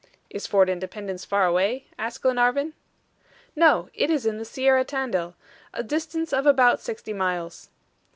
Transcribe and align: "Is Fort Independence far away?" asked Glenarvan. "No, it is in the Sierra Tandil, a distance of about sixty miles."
"Is 0.31 0.47
Fort 0.47 0.67
Independence 0.67 1.25
far 1.25 1.45
away?" 1.45 1.85
asked 1.99 2.23
Glenarvan. 2.23 2.73
"No, 3.55 3.87
it 3.93 4.09
is 4.09 4.25
in 4.25 4.39
the 4.39 4.45
Sierra 4.45 4.83
Tandil, 4.83 5.35
a 5.75 5.83
distance 5.83 6.33
of 6.33 6.47
about 6.47 6.79
sixty 6.81 7.13
miles." 7.13 7.69